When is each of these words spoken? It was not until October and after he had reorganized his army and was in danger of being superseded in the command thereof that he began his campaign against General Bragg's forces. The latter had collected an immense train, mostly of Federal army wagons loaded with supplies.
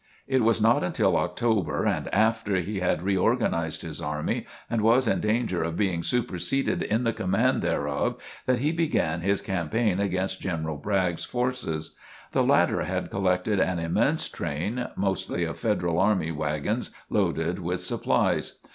It 0.27 0.41
was 0.43 0.59
not 0.59 0.83
until 0.83 1.15
October 1.15 1.85
and 1.85 2.11
after 2.11 2.55
he 2.55 2.79
had 2.79 3.03
reorganized 3.03 3.83
his 3.83 4.01
army 4.01 4.47
and 4.67 4.81
was 4.81 5.07
in 5.07 5.19
danger 5.19 5.61
of 5.61 5.77
being 5.77 6.01
superseded 6.01 6.81
in 6.81 7.03
the 7.03 7.13
command 7.13 7.61
thereof 7.61 8.15
that 8.47 8.57
he 8.57 8.71
began 8.71 9.21
his 9.21 9.41
campaign 9.43 9.99
against 9.99 10.41
General 10.41 10.77
Bragg's 10.77 11.23
forces. 11.23 11.95
The 12.31 12.41
latter 12.41 12.81
had 12.81 13.11
collected 13.11 13.59
an 13.59 13.77
immense 13.77 14.27
train, 14.27 14.87
mostly 14.95 15.43
of 15.43 15.59
Federal 15.59 15.99
army 15.99 16.31
wagons 16.31 16.89
loaded 17.11 17.59
with 17.59 17.79
supplies. 17.79 18.55